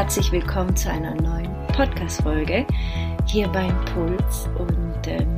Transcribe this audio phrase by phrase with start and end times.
[0.00, 2.66] herzlich willkommen zu einer neuen Podcast-Folge
[3.26, 4.48] hier beim Puls.
[4.58, 5.28] Und ähm,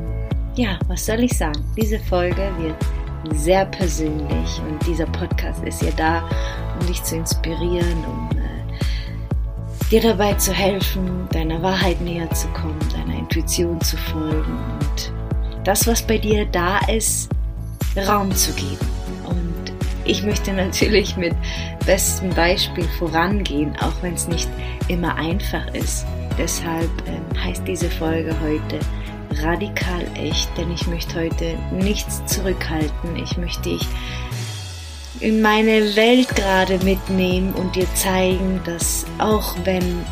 [0.54, 1.64] ja, was soll ich sagen?
[1.76, 2.76] Diese Folge wird
[3.34, 6.30] sehr persönlich und dieser Podcast ist ja da,
[6.78, 12.78] um dich zu inspirieren, um äh, dir dabei zu helfen, deiner Wahrheit näher zu kommen,
[12.92, 15.12] deiner Intuition zu folgen und
[15.64, 17.28] das, was bei dir da ist,
[17.96, 18.91] Raum zu geben.
[20.04, 21.34] Ich möchte natürlich mit
[21.86, 24.48] bestem Beispiel vorangehen, auch wenn es nicht
[24.88, 26.06] immer einfach ist.
[26.38, 28.80] Deshalb äh, heißt diese Folge heute
[29.42, 33.16] radikal echt, denn ich möchte heute nichts zurückhalten.
[33.16, 33.86] Ich möchte dich
[35.20, 40.04] in meine Welt gerade mitnehmen und dir zeigen, dass auch wenn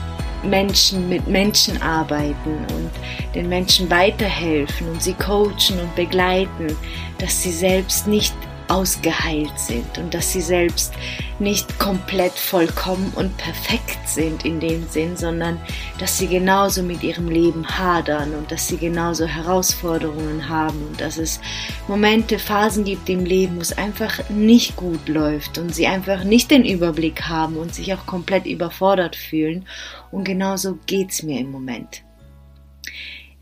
[0.43, 2.91] Menschen mit Menschen arbeiten und
[3.35, 6.77] den Menschen weiterhelfen und sie coachen und begleiten,
[7.19, 8.35] dass sie selbst nicht
[8.71, 10.95] ausgeheilt sind und dass sie selbst
[11.41, 15.61] nicht komplett vollkommen und perfekt sind in dem Sinn, sondern
[15.99, 21.19] dass sie genauso mit ihrem Leben hadern und dass sie genauso Herausforderungen haben und dass
[21.19, 21.41] es
[21.89, 26.51] Momente, Phasen gibt im Leben, wo es einfach nicht gut läuft und sie einfach nicht
[26.51, 29.67] den Überblick haben und sich auch komplett überfordert fühlen.
[30.13, 32.03] Und genauso geht's mir im Moment.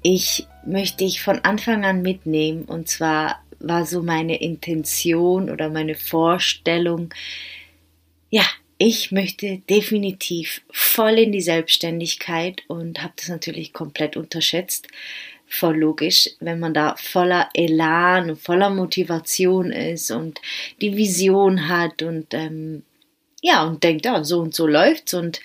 [0.02, 5.94] Ich möchte dich von Anfang an mitnehmen und zwar war so meine Intention oder meine
[5.94, 7.12] Vorstellung.
[8.30, 8.44] Ja,
[8.78, 14.86] ich möchte definitiv voll in die Selbstständigkeit und habe das natürlich komplett unterschätzt.
[15.46, 20.40] Voll logisch, wenn man da voller Elan und voller Motivation ist und
[20.80, 22.84] die Vision hat und ähm,
[23.40, 25.40] ja, und denkt, ja, so und so läuft's und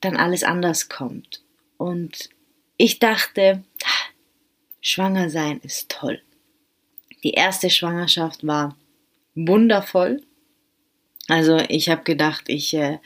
[0.00, 1.42] dann alles anders kommt.
[1.76, 2.30] Und
[2.76, 3.62] ich dachte,
[4.80, 6.20] schwanger sein ist toll.
[7.24, 8.76] Die erste Schwangerschaft war
[9.34, 10.22] wundervoll.
[11.28, 12.98] Also ich habe gedacht, ich äh,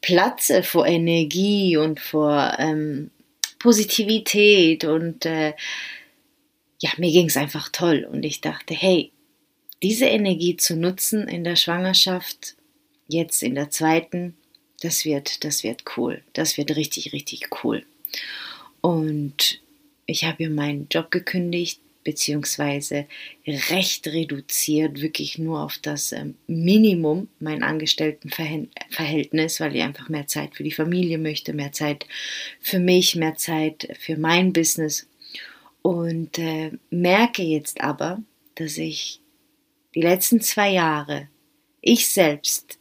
[0.00, 3.10] platze vor Energie und vor ähm,
[3.58, 5.54] Positivität und äh,
[6.80, 9.10] ja, mir ging es einfach toll und ich dachte, hey,
[9.82, 12.56] diese Energie zu nutzen in der Schwangerschaft,
[13.08, 14.36] jetzt in der zweiten,
[14.80, 17.84] das wird, das wird cool, das wird richtig, richtig cool.
[18.80, 19.60] Und
[20.06, 23.04] ich habe ihr meinen Job gekündigt, beziehungsweise
[23.46, 30.54] recht reduziert, wirklich nur auf das ähm, Minimum mein Angestelltenverhältnis, weil ich einfach mehr Zeit
[30.54, 32.06] für die Familie möchte, mehr Zeit
[32.62, 35.06] für mich, mehr Zeit für mein Business.
[35.82, 38.22] Und äh, merke jetzt aber,
[38.54, 39.20] dass ich
[39.94, 41.28] die letzten zwei Jahre,
[41.82, 42.78] ich selbst,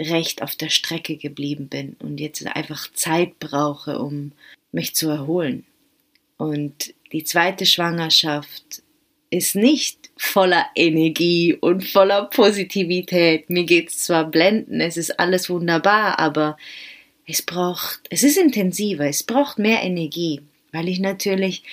[0.00, 4.32] recht auf der Strecke geblieben bin und jetzt einfach Zeit brauche, um
[4.72, 5.66] mich zu erholen.
[6.38, 8.82] Und die zweite Schwangerschaft
[9.30, 13.50] ist nicht voller Energie und voller Positivität.
[13.50, 16.56] Mir geht's zwar blenden, es ist alles wunderbar, aber
[17.26, 21.64] es braucht, es ist intensiver, es braucht mehr Energie, weil ich natürlich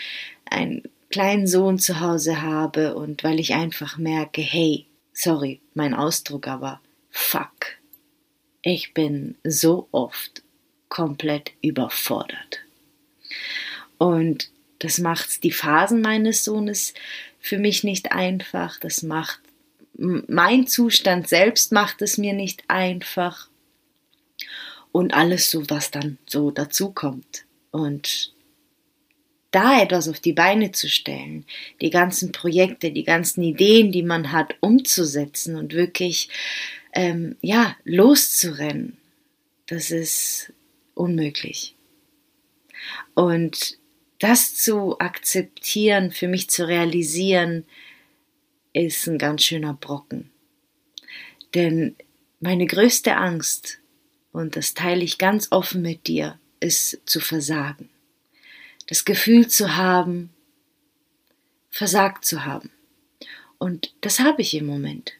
[0.46, 6.48] einen kleinen Sohn zu Hause habe und weil ich einfach merke, hey, sorry, mein Ausdruck,
[6.48, 7.78] aber fuck,
[8.64, 10.42] ich bin so oft
[10.90, 12.60] komplett überfordert.
[13.98, 14.50] Und
[14.84, 16.94] das macht die Phasen meines Sohnes
[17.40, 18.80] für mich nicht einfach.
[18.80, 19.40] Das macht
[19.96, 23.50] mein Zustand selbst macht es mir nicht einfach.
[24.92, 27.46] Und alles so, was dann so dazu kommt.
[27.72, 28.34] Und
[29.52, 31.46] da etwas auf die Beine zu stellen,
[31.82, 36.30] die ganzen Projekte, die ganzen Ideen, die man hat, umzusetzen und wirklich,
[36.94, 38.98] ähm, ja, loszurennen,
[39.68, 40.52] das ist
[40.94, 41.76] unmöglich.
[43.16, 43.78] Und
[44.23, 47.66] das zu akzeptieren, für mich zu realisieren,
[48.72, 50.31] ist ein ganz schöner Brocken.
[51.53, 51.97] Denn
[52.39, 53.79] meine größte Angst,
[54.31, 57.89] und das teile ich ganz offen mit dir, ist zu versagen.
[58.88, 60.29] Das Gefühl zu haben,
[61.69, 62.72] versagt zu haben.
[63.58, 65.14] Und das habe ich im Moment.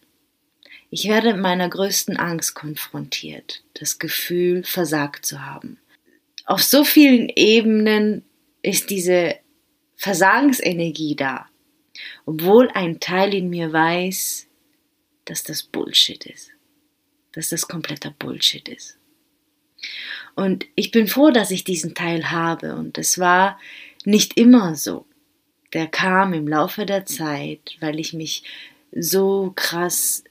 [0.90, 5.78] Ich werde mit meiner größten Angst konfrontiert, das Gefühl, versagt zu haben.
[6.46, 8.24] Auf so vielen Ebenen
[8.64, 9.36] ist diese
[9.96, 11.48] Versagensenergie da,
[12.26, 14.48] obwohl ein Teil in mir weiß,
[15.26, 16.52] dass das Bullshit ist,
[17.34, 18.98] dass das kompletter Bullshit ist.
[20.36, 23.60] Und ich bin froh, dass ich diesen Teil habe und es war
[24.06, 25.06] nicht immer so.
[25.74, 28.44] Der kam im Laufe der Zeit, weil ich mich
[28.92, 30.24] so krass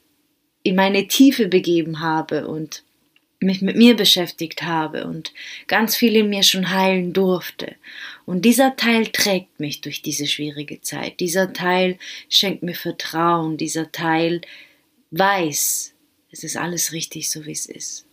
[0.63, 2.85] in meine Tiefe begeben habe und
[3.41, 5.33] mich mit mir beschäftigt habe und
[5.67, 7.75] ganz viel in mir schon heilen durfte.
[8.27, 11.21] Und dieser Teil trägt mich durch diese schwierige Zeit.
[11.21, 11.99] Dieser Teil
[12.29, 13.57] schenkt mir Vertrauen.
[13.57, 14.41] Dieser Teil
[15.11, 15.95] weiß,
[16.31, 18.07] es ist alles richtig so, wie es ist.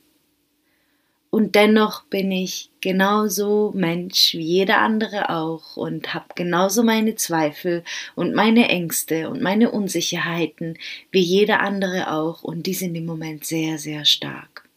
[1.31, 7.83] Und dennoch bin ich genauso Mensch wie jeder andere auch und habe genauso meine Zweifel
[8.15, 10.79] und meine Ängste und meine Unsicherheiten
[11.12, 14.67] wie jeder andere auch und die sind im Moment sehr, sehr stark.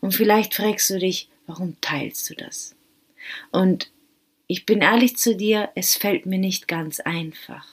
[0.00, 2.74] Und vielleicht fragst du dich, warum teilst du das?
[3.50, 3.90] Und
[4.48, 7.66] ich bin ehrlich zu dir, es fällt mir nicht ganz einfach.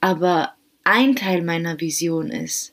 [0.00, 0.54] Aber
[0.84, 2.72] ein Teil meiner Vision ist,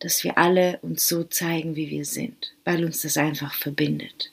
[0.00, 4.32] dass wir alle uns so zeigen, wie wir sind, weil uns das einfach verbindet.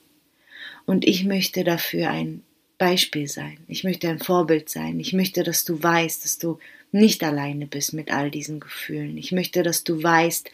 [0.86, 2.44] Und ich möchte dafür ein
[2.78, 3.60] Beispiel sein.
[3.68, 5.00] Ich möchte ein Vorbild sein.
[5.00, 6.60] Ich möchte, dass du weißt, dass du
[6.92, 9.18] nicht alleine bist mit all diesen Gefühlen.
[9.18, 10.52] Ich möchte, dass du weißt,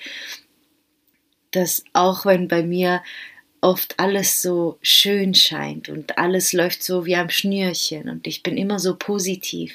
[1.52, 3.02] dass auch wenn bei mir
[3.62, 8.58] oft alles so schön scheint und alles läuft so wie am Schnürchen und ich bin
[8.58, 9.74] immer so positiv,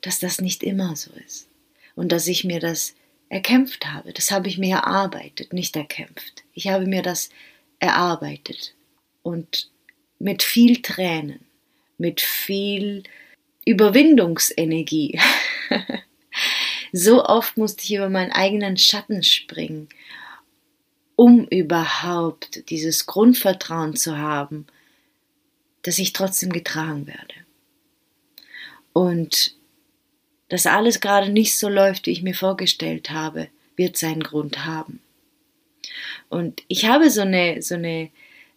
[0.00, 1.48] dass das nicht immer so ist.
[1.94, 2.94] Und dass ich mir das
[3.28, 4.12] erkämpft habe.
[4.12, 6.44] Das habe ich mir erarbeitet, nicht erkämpft.
[6.52, 7.30] Ich habe mir das
[7.78, 8.74] erarbeitet.
[9.22, 9.70] Und
[10.18, 11.40] mit viel Tränen,
[11.98, 13.04] mit viel
[13.64, 15.18] Überwindungsenergie.
[16.92, 19.88] so oft musste ich über meinen eigenen Schatten springen,
[21.16, 24.66] um überhaupt dieses Grundvertrauen zu haben,
[25.82, 27.34] dass ich trotzdem getragen werde.
[28.92, 29.54] Und
[30.48, 35.00] dass alles gerade nicht so läuft, wie ich mir vorgestellt habe, wird seinen Grund haben.
[36.28, 38.10] Und ich habe so eine, so eine,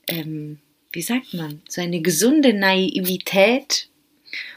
[0.07, 0.59] ähm,
[0.91, 3.89] wie sagt man, so eine gesunde Naivität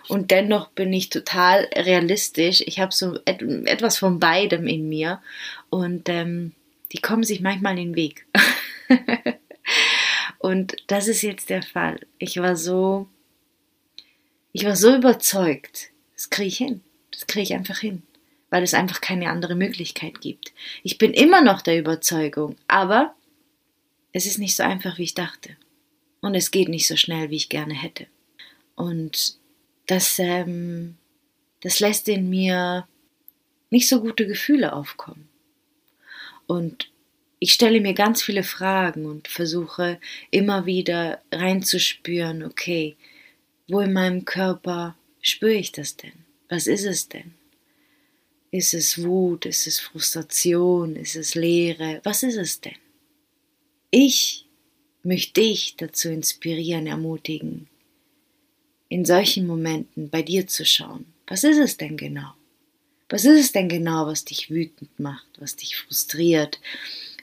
[0.09, 2.63] und dennoch bin ich total realistisch.
[2.67, 5.21] Ich habe so et etwas von beidem in mir
[5.71, 6.53] und ähm,
[6.93, 8.27] die kommen sich manchmal in den Weg.
[10.39, 12.01] und das ist jetzt der Fall.
[12.19, 13.09] Ich war so,
[14.53, 16.83] ich war so überzeugt, das kriege ich hin.
[17.11, 18.03] Das kriege ich einfach hin,
[18.49, 20.53] weil es einfach keine andere Möglichkeit gibt.
[20.85, 23.15] Ich bin immer noch der Überzeugung, aber
[24.13, 25.57] es ist nicht so einfach, wie ich dachte.
[26.21, 28.07] Und es geht nicht so schnell, wie ich gerne hätte.
[28.77, 29.37] Und
[29.87, 30.97] das, ähm,
[31.61, 32.87] das lässt in mir
[33.71, 35.28] nicht so gute Gefühle aufkommen.
[36.49, 36.91] Und
[37.39, 40.01] ich stelle mir ganz viele Fragen und versuche
[40.31, 42.97] immer wieder reinzuspüren, okay,
[43.69, 46.25] wo in meinem Körper spüre ich das denn?
[46.49, 47.35] Was ist es denn?
[48.51, 49.45] Ist es Wut?
[49.45, 50.97] Ist es Frustration?
[50.97, 52.01] Ist es Leere?
[52.03, 52.79] Was ist es denn?
[53.91, 54.47] Ich
[55.03, 57.69] möchte dich dazu inspirieren, ermutigen,
[58.89, 61.05] in solchen Momenten bei dir zu schauen.
[61.27, 62.38] Was ist es denn genau?
[63.09, 66.61] Was ist es denn genau, was dich wütend macht, was dich frustriert,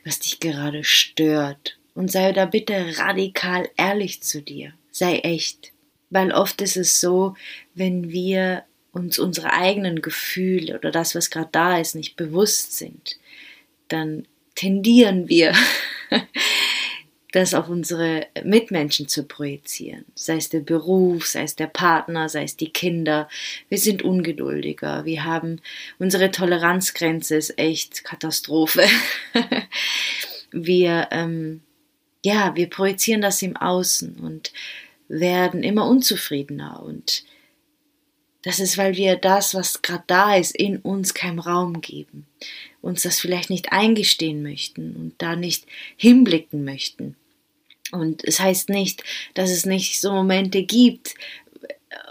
[0.04, 1.78] was dich gerade stört?
[1.94, 4.74] Und sei da bitte radikal ehrlich zu dir.
[4.92, 5.72] Sei echt.
[6.10, 7.36] Weil oft ist es so,
[7.74, 13.18] wenn wir uns unsere eigenen Gefühle oder das, was gerade da ist, nicht bewusst sind,
[13.88, 15.54] dann tendieren wir,
[17.36, 20.06] das auf unsere Mitmenschen zu projizieren.
[20.16, 23.28] Sei es der Beruf, sei es der Partner, sei es die Kinder.
[23.68, 25.04] Wir sind ungeduldiger.
[25.04, 25.60] Wir haben
[26.00, 28.86] unsere Toleranzgrenze ist echt Katastrophe.
[30.52, 31.62] wir, ähm,
[32.24, 34.54] ja, wir projizieren das im Außen und
[35.10, 37.26] werden immer unzufriedener und
[38.44, 42.28] das ist, weil wir das, was gerade da ist, in uns keinen Raum geben,
[42.82, 45.66] uns das vielleicht nicht eingestehen möchten und da nicht
[45.98, 47.18] hinblicken möchten.
[48.02, 51.16] Und es heißt nicht, dass es nicht so Momente gibt,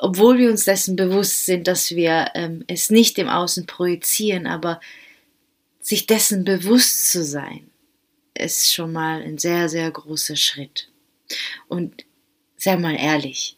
[0.00, 4.80] obwohl wir uns dessen bewusst sind, dass wir ähm, es nicht im Außen projizieren, aber
[5.80, 7.70] sich dessen bewusst zu sein,
[8.34, 10.88] ist schon mal ein sehr, sehr großer Schritt.
[11.68, 12.04] Und
[12.56, 13.56] sei mal ehrlich,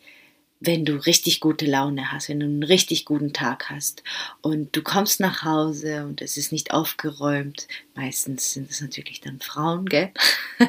[0.61, 4.02] wenn du richtig gute Laune hast, wenn du einen richtig guten Tag hast
[4.40, 9.40] und du kommst nach Hause und es ist nicht aufgeräumt, meistens sind es natürlich dann
[9.40, 10.11] Frauen, gell?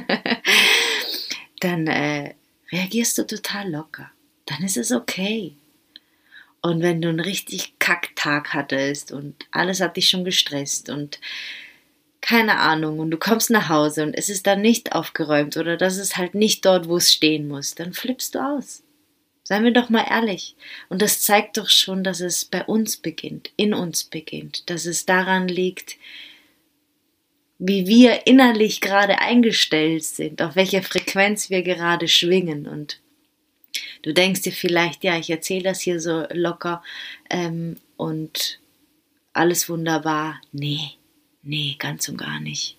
[1.59, 2.33] dann äh,
[2.71, 4.11] reagierst du total locker.
[4.45, 5.55] Dann ist es okay.
[6.61, 11.19] Und wenn du einen richtig Kacktag hattest und alles hat dich schon gestresst und
[12.19, 15.97] keine Ahnung und du kommst nach Hause und es ist dann nicht aufgeräumt oder das
[15.97, 18.83] ist halt nicht dort, wo es stehen muss, dann flippst du aus.
[19.43, 20.55] Seien wir doch mal ehrlich.
[20.89, 25.05] Und das zeigt doch schon, dass es bei uns beginnt, in uns beginnt, dass es
[25.05, 25.95] daran liegt,
[27.59, 32.67] wie wir innerlich gerade eingestellt sind, auf welcher Frequenz wir gerade schwingen.
[32.67, 32.99] Und
[34.03, 36.83] du denkst dir vielleicht, ja, ich erzähle das hier so locker
[37.29, 38.59] ähm, und
[39.33, 40.39] alles wunderbar.
[40.51, 40.91] Nee,
[41.43, 42.77] nee, ganz und gar nicht.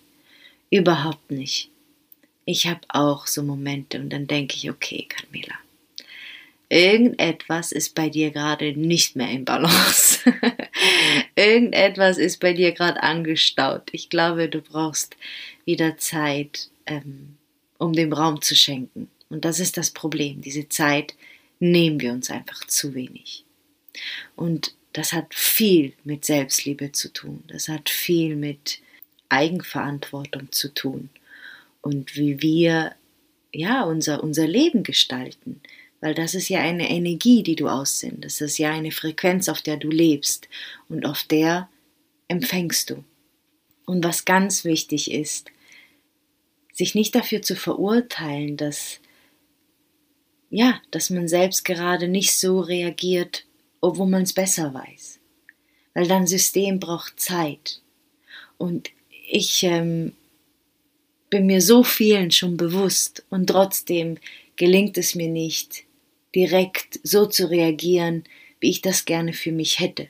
[0.69, 1.69] Überhaupt nicht.
[2.45, 5.55] Ich habe auch so Momente und dann denke ich, okay, Camilla,
[6.69, 10.19] Irgendetwas ist bei dir gerade nicht mehr im Balance.
[11.35, 13.89] Irgendetwas ist bei dir gerade angestaut.
[13.91, 15.17] Ich glaube, du brauchst
[15.65, 17.37] wieder Zeit, ähm,
[17.79, 19.09] um dem Raum zu schenken.
[19.29, 20.41] Und das ist das Problem.
[20.41, 21.15] Diese Zeit
[21.59, 23.45] nehmen wir uns einfach zu wenig.
[24.35, 27.43] Und das hat viel mit Selbstliebe zu tun.
[27.47, 28.79] Das hat viel mit
[29.29, 31.09] Eigenverantwortung zu tun.
[31.81, 32.95] Und wie wir,
[33.53, 35.61] ja, unser, unser Leben gestalten.
[36.01, 38.41] Weil das ist ja eine Energie, die du aussendest.
[38.41, 40.47] Das ist ja eine Frequenz, auf der du lebst.
[40.87, 41.69] Und auf der
[42.27, 43.03] empfängst du.
[43.85, 45.51] Und was ganz wichtig ist,
[46.73, 48.99] sich nicht dafür zu verurteilen, dass
[50.49, 53.45] ja, dass man selbst gerade nicht so reagiert,
[53.81, 55.19] obwohl man es besser weiß.
[55.93, 57.81] Weil dein System braucht Zeit.
[58.57, 58.89] Und
[59.27, 60.13] ich ähm,
[61.29, 64.17] bin mir so vielen schon bewusst und trotzdem
[64.55, 65.85] gelingt es mir nicht,
[66.35, 68.23] direkt so zu reagieren,
[68.59, 70.07] wie ich das gerne für mich hätte.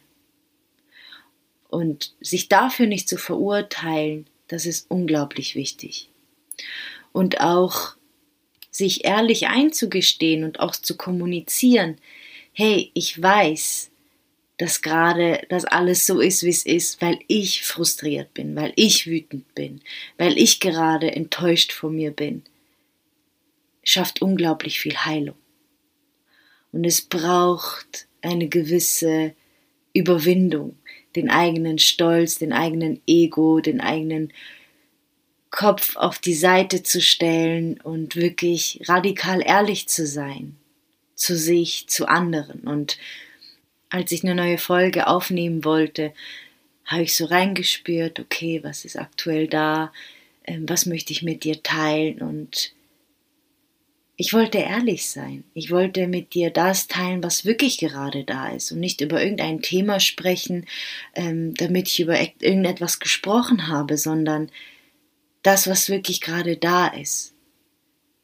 [1.69, 6.09] Und sich dafür nicht zu verurteilen, das ist unglaublich wichtig.
[7.11, 7.95] Und auch
[8.71, 11.97] sich ehrlich einzugestehen und auch zu kommunizieren,
[12.53, 13.91] hey, ich weiß,
[14.57, 19.07] dass gerade das alles so ist, wie es ist, weil ich frustriert bin, weil ich
[19.07, 19.81] wütend bin,
[20.17, 22.43] weil ich gerade enttäuscht von mir bin,
[23.83, 25.38] schafft unglaublich viel Heilung.
[26.71, 29.33] Und es braucht eine gewisse
[29.93, 30.77] Überwindung,
[31.15, 34.31] den eigenen Stolz, den eigenen Ego, den eigenen
[35.49, 40.55] Kopf auf die Seite zu stellen und wirklich radikal ehrlich zu sein.
[41.15, 42.61] Zu sich, zu anderen.
[42.61, 42.97] Und
[43.89, 46.13] als ich eine neue Folge aufnehmen wollte,
[46.85, 49.91] habe ich so reingespürt, okay, was ist aktuell da?
[50.45, 52.21] Ähm, was möchte ich mit dir teilen?
[52.21, 52.73] Und
[54.21, 55.45] ich wollte ehrlich sein.
[55.53, 59.61] Ich wollte mit dir das teilen, was wirklich gerade da ist und nicht über irgendein
[59.61, 60.65] Thema sprechen,
[61.15, 64.51] ähm, damit ich über irgendetwas gesprochen habe, sondern
[65.41, 67.33] das, was wirklich gerade da ist.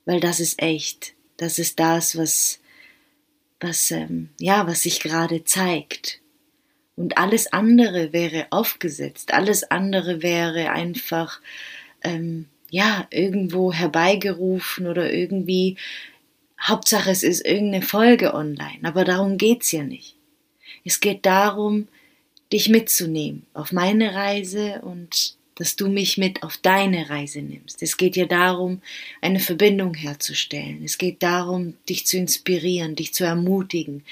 [0.03, 1.13] Weil das ist echt.
[1.37, 2.59] Das ist das, was,
[3.61, 6.19] was, ähm, ja, was sich gerade zeigt.
[6.97, 9.33] Und alles andere wäre aufgesetzt.
[9.33, 11.39] Alles andere wäre einfach,
[12.03, 15.77] ähm, ja, irgendwo herbeigerufen oder irgendwie,
[16.61, 18.79] Hauptsache es ist irgendeine Folge online.
[18.83, 20.17] Aber darum geht's ja nicht.
[20.83, 21.87] Es geht darum,
[22.51, 27.81] dich mitzunehmen auf meine Reise und dass du mich mit auf deine Reise nimmst.
[27.81, 28.81] Es geht ja darum,
[29.21, 30.83] eine Verbindung herzustellen.
[30.83, 34.03] Es geht darum, dich zu inspirieren, dich zu ermutigen,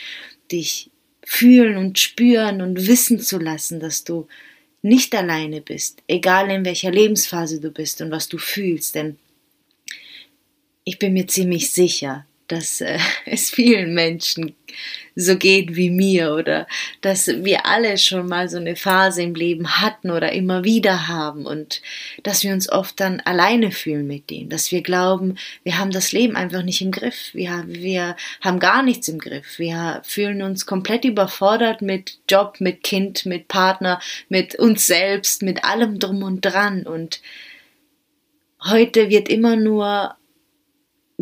[0.54, 0.90] dich
[1.22, 4.30] fühlen und spüren und wissen zu lassen, dass du
[4.84, 9.18] nicht alleine bist, egal in welcher Lebensphase du bist und was du fühlst, denn
[10.84, 14.56] ich bin mir ziemlich sicher, dass äh, es vielen Menschen
[15.16, 16.68] so geht wie mir oder
[17.02, 21.46] dass wir alle schon mal so eine Phase im Leben hatten oder immer wieder haben
[21.46, 21.82] und
[22.24, 26.12] dass wir uns oft dann alleine fühlen mit dem, dass wir glauben, wir haben das
[26.12, 30.66] Leben einfach nicht im Griff, wir, wir haben gar nichts im Griff, wir fühlen uns
[30.66, 36.42] komplett überfordert mit Job, mit Kind, mit Partner, mit uns selbst, mit allem drum und
[36.42, 36.88] dran.
[36.88, 37.22] Und
[38.64, 40.16] heute wird immer nur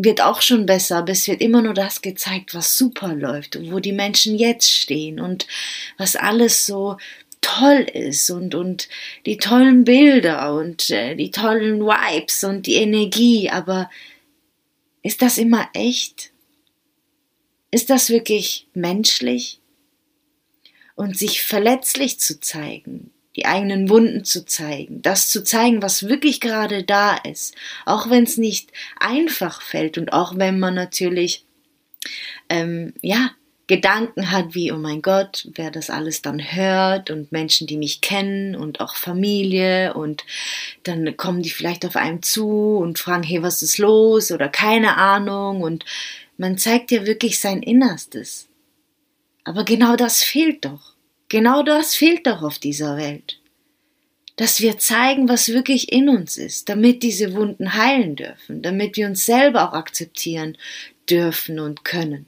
[0.03, 3.71] wird auch schon besser, aber es wird immer nur das gezeigt, was super läuft und
[3.71, 5.47] wo die Menschen jetzt stehen und
[5.97, 6.97] was alles so
[7.41, 8.87] toll ist und, und
[9.25, 13.89] die tollen Bilder und äh, die tollen Vibes und die Energie, aber
[15.01, 16.31] ist das immer echt?
[17.71, 19.59] Ist das wirklich menschlich?
[20.95, 26.41] Und sich verletzlich zu zeigen, die eigenen Wunden zu zeigen, das zu zeigen, was wirklich
[26.41, 31.45] gerade da ist, auch wenn es nicht einfach fällt und auch wenn man natürlich
[32.49, 33.31] ähm, ja
[33.67, 38.01] Gedanken hat wie oh mein Gott, wer das alles dann hört und Menschen, die mich
[38.01, 40.25] kennen und auch Familie und
[40.83, 44.97] dann kommen die vielleicht auf einem zu und fragen hey was ist los oder keine
[44.97, 45.85] Ahnung und
[46.37, 48.49] man zeigt ja wirklich sein Innerstes.
[49.45, 50.90] Aber genau das fehlt doch.
[51.31, 53.39] Genau das fehlt doch auf dieser Welt.
[54.35, 59.07] Dass wir zeigen, was wirklich in uns ist, damit diese Wunden heilen dürfen, damit wir
[59.07, 60.57] uns selber auch akzeptieren
[61.09, 62.25] dürfen und können.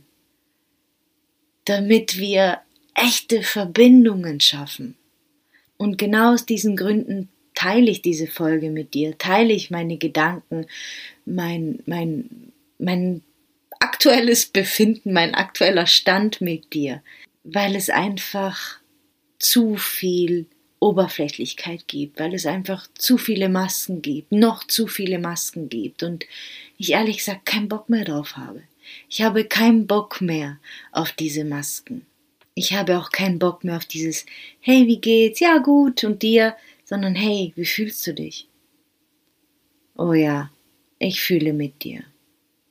[1.65, 2.60] Damit wir
[2.95, 4.95] echte Verbindungen schaffen.
[5.75, 10.65] Und genau aus diesen Gründen teile ich diese Folge mit dir, teile ich meine Gedanken,
[11.25, 13.22] mein, mein, mein
[13.81, 17.03] aktuelles Befinden, mein aktueller Stand mit dir,
[17.43, 18.81] weil es einfach
[19.43, 20.47] zu viel
[20.79, 26.25] Oberflächlichkeit gibt, weil es einfach zu viele Masken gibt, noch zu viele Masken gibt und
[26.77, 28.63] ich ehrlich gesagt keinen Bock mehr drauf habe.
[29.09, 30.59] Ich habe keinen Bock mehr
[30.91, 32.05] auf diese Masken.
[32.55, 34.25] Ich habe auch keinen Bock mehr auf dieses
[34.59, 35.39] Hey, wie geht's?
[35.39, 38.47] Ja, gut und dir, sondern hey, wie fühlst du dich?
[39.95, 40.51] Oh ja,
[41.00, 42.03] ich fühle mit dir.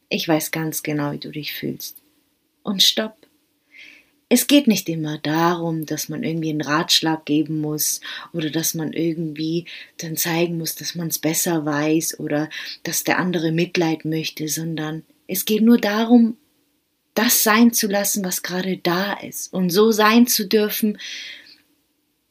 [0.09, 2.02] Ich weiß ganz genau, wie du dich fühlst.
[2.62, 3.17] Und stopp.
[4.35, 8.01] Es geht nicht immer darum, dass man irgendwie einen Ratschlag geben muss
[8.33, 9.67] oder dass man irgendwie
[9.99, 12.49] dann zeigen muss, dass man es besser weiß oder
[12.83, 16.39] dass der andere Mitleid möchte, sondern es geht nur darum,
[17.12, 20.97] das sein zu lassen, was gerade da ist und so sein zu dürfen,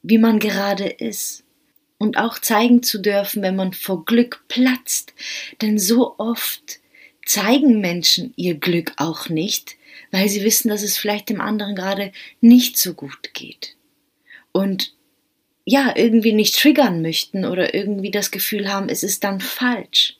[0.02, 1.44] wie man gerade ist.
[2.00, 5.14] Und auch zeigen zu dürfen, wenn man vor Glück platzt.
[5.62, 6.80] Denn so oft
[7.28, 9.78] zeigen Menschen ihr Glück auch nicht,
[10.12, 13.76] weil sie wissen, dass es vielleicht dem anderen gerade nicht so gut geht.
[14.52, 14.94] Und
[15.66, 20.18] ja, irgendwie nicht triggern möchten oder irgendwie das Gefühl haben, es ist dann falsch.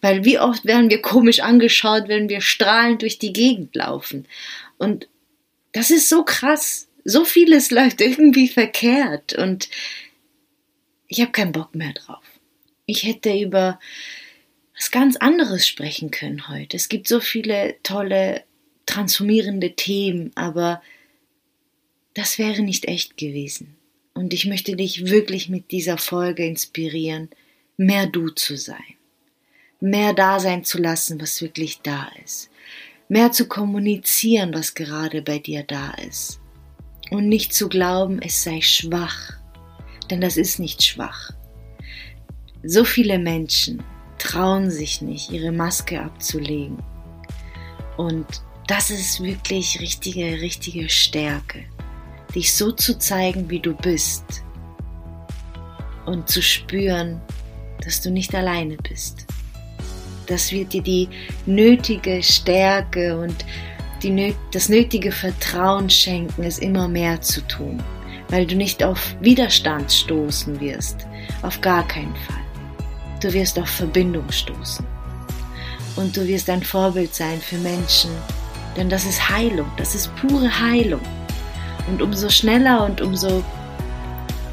[0.00, 4.26] Weil wie oft werden wir komisch angeschaut, wenn wir strahlend durch die Gegend laufen.
[4.78, 5.08] Und
[5.72, 6.88] das ist so krass.
[7.04, 9.68] So vieles läuft irgendwie verkehrt und
[11.06, 12.24] ich habe keinen Bock mehr drauf.
[12.86, 13.78] Ich hätte über
[14.74, 16.76] was ganz anderes sprechen können heute.
[16.76, 18.42] Es gibt so viele tolle,
[18.86, 20.82] transformierende Themen, aber
[22.14, 23.76] das wäre nicht echt gewesen.
[24.14, 27.28] Und ich möchte dich wirklich mit dieser Folge inspirieren,
[27.76, 28.94] mehr du zu sein
[29.84, 32.50] mehr da sein zu lassen, was wirklich da ist.
[33.08, 36.40] Mehr zu kommunizieren, was gerade bei dir da ist.
[37.10, 39.34] Und nicht zu glauben, es sei schwach.
[40.10, 41.30] Denn das ist nicht schwach.
[42.62, 43.82] So viele Menschen
[44.18, 46.82] trauen sich nicht, ihre Maske abzulegen.
[47.98, 48.26] Und
[48.66, 51.64] das ist wirklich richtige, richtige Stärke.
[52.34, 54.42] Dich so zu zeigen, wie du bist.
[56.06, 57.20] Und zu spüren,
[57.82, 59.26] dass du nicht alleine bist.
[60.26, 61.08] Das wird dir die
[61.44, 63.44] nötige Stärke und
[64.02, 67.82] die, das nötige Vertrauen schenken, es immer mehr zu tun,
[68.28, 71.06] weil du nicht auf Widerstand stoßen wirst,
[71.42, 72.42] auf gar keinen Fall.
[73.20, 74.86] Du wirst auf Verbindung stoßen.
[75.96, 78.10] Und du wirst ein Vorbild sein für Menschen,
[78.76, 81.00] denn das ist Heilung, das ist pure Heilung.
[81.88, 83.44] Und umso schneller und umso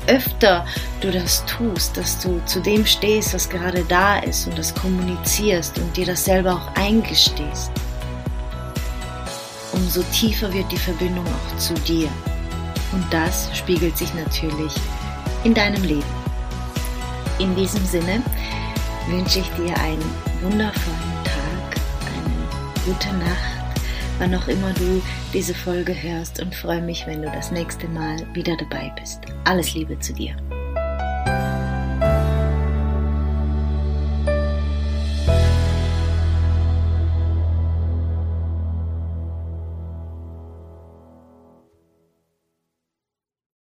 [0.07, 0.65] öfter
[0.99, 5.77] du das tust, dass du zu dem stehst, was gerade da ist und das kommunizierst
[5.79, 7.71] und dir das selber auch eingestehst,
[9.73, 12.09] umso tiefer wird die Verbindung auch zu dir.
[12.91, 14.73] Und das spiegelt sich natürlich
[15.43, 16.21] in deinem Leben.
[17.39, 18.21] In diesem Sinne
[19.07, 20.03] wünsche ich dir einen
[20.41, 23.50] wundervollen Tag, eine gute Nacht
[24.21, 25.01] wann auch immer du
[25.33, 29.21] diese Folge hörst und freue mich, wenn du das nächste Mal wieder dabei bist.
[29.45, 30.35] Alles Liebe zu dir.